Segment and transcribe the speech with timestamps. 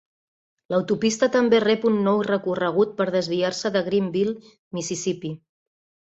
[0.73, 4.33] L'autopista també rep un nou recorregut per desviar-se de Greenville,
[4.79, 5.31] Mississipí.